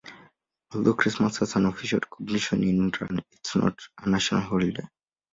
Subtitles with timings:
[0.73, 4.87] Although Christmas has an official recognition in Iran, it is not a national holiday.